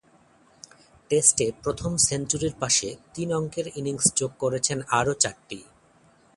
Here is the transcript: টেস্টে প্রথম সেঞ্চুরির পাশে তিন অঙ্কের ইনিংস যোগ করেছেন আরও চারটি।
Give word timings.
টেস্টে 1.09 1.45
প্রথম 1.63 1.91
সেঞ্চুরির 2.07 2.55
পাশে 2.59 2.89
তিন 3.13 3.29
অঙ্কের 3.33 3.67
ইনিংস 3.75 4.05
যোগ 4.15 4.31
করেছেন 4.39 4.77
আরও 4.99 5.13
চারটি। 5.13 5.59